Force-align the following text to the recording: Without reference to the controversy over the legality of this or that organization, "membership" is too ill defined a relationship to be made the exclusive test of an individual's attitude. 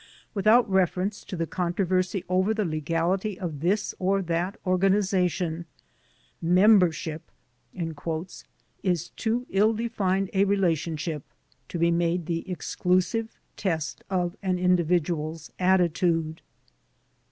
Without 0.33 0.67
reference 0.67 1.23
to 1.23 1.35
the 1.35 1.45
controversy 1.45 2.25
over 2.27 2.55
the 2.55 2.65
legality 2.65 3.39
of 3.39 3.59
this 3.59 3.93
or 3.99 4.23
that 4.23 4.59
organization, 4.65 5.67
"membership" 6.41 7.29
is 8.81 9.09
too 9.09 9.45
ill 9.51 9.73
defined 9.73 10.31
a 10.33 10.43
relationship 10.45 11.21
to 11.69 11.77
be 11.77 11.91
made 11.91 12.25
the 12.25 12.49
exclusive 12.49 13.37
test 13.55 14.03
of 14.09 14.35
an 14.41 14.57
individual's 14.57 15.51
attitude. 15.59 16.41